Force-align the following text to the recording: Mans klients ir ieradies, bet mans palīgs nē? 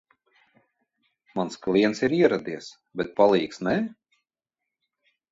Mans 1.39 1.59
klients 1.65 2.01
ir 2.07 2.15
ieradies, 2.19 2.69
bet 3.01 3.11
mans 3.11 3.17
palīgs 3.19 3.61
nē? 3.69 3.75